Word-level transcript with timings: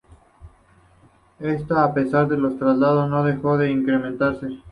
Esta, 1.39 1.83
a 1.83 1.93
pesar 1.93 2.27
de 2.27 2.35
los 2.35 2.57
traslados, 2.57 3.07
no 3.07 3.23
dejó 3.23 3.59
de 3.59 3.69
incrementarse. 3.69 4.47